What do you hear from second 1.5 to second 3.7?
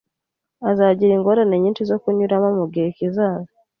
nyinshi zo kunyuramo mugihe kizaza